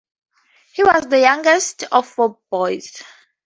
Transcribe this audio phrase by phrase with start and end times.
[0.73, 3.03] He was the youngest of four boys.